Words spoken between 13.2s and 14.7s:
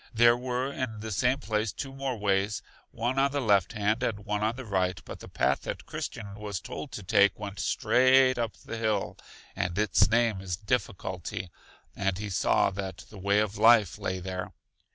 of life lay there.